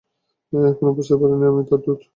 [0.53, 1.99] এখনও বুঝতে পারোনি আমি তার দূত?